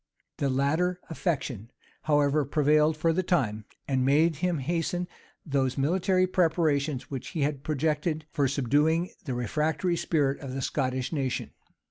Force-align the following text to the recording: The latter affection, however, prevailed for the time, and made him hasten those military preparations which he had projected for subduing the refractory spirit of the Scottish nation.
The 0.37 0.49
latter 0.49 0.99
affection, 1.11 1.69
however, 2.01 2.43
prevailed 2.43 2.97
for 2.97 3.13
the 3.13 3.21
time, 3.21 3.65
and 3.87 4.03
made 4.03 4.37
him 4.37 4.57
hasten 4.57 5.07
those 5.45 5.77
military 5.77 6.25
preparations 6.25 7.11
which 7.11 7.27
he 7.27 7.41
had 7.41 7.63
projected 7.63 8.25
for 8.31 8.47
subduing 8.47 9.11
the 9.25 9.35
refractory 9.35 9.95
spirit 9.95 10.39
of 10.39 10.55
the 10.55 10.63
Scottish 10.63 11.13
nation. 11.13 11.51